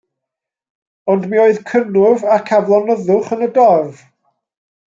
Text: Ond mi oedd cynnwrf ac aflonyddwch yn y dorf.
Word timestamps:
Ond 1.15 1.27
mi 1.33 1.41
oedd 1.43 1.59
cynnwrf 1.73 2.25
ac 2.39 2.51
aflonyddwch 2.61 3.33
yn 3.37 3.49
y 3.49 3.55
dorf. 3.59 4.05